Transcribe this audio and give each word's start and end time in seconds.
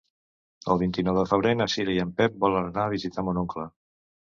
El 0.75 0.79
vint-i-nou 0.83 1.19
de 1.19 1.25
febrer 1.33 1.51
na 1.59 1.69
Cira 1.75 1.95
i 1.97 1.99
en 2.05 2.15
Pep 2.23 2.41
volen 2.47 2.73
anar 2.73 2.85
a 2.89 2.93
visitar 2.97 3.29
mon 3.31 3.45
oncle. 3.45 3.71